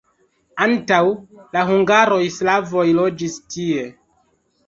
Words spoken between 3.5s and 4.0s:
tie.